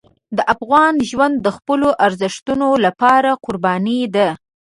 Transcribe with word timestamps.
د 0.37 0.39
افغان 0.53 0.93
ژوند 1.09 1.35
د 1.41 1.47
خپلو 1.57 1.89
ارزښتونو 2.05 2.67
لپاره 2.85 3.29
قرباني 3.45 4.01
ده. 4.15 4.29